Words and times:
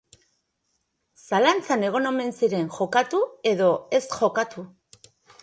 Zalantzatan 1.27 1.85
egon 1.89 2.09
omen 2.13 2.33
zinen 2.39 2.71
jokatu 2.79 3.21
edo 3.53 3.69
ez 4.01 4.03
jokatu. 4.17 4.67